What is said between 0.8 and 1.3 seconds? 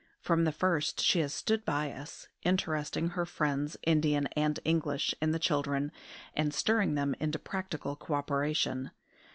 she